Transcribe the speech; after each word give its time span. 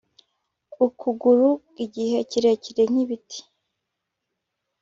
ukuguru 0.85 1.49
igihe 1.85 2.17
kirekire 2.29 2.81
nk'ibiti 2.91 3.39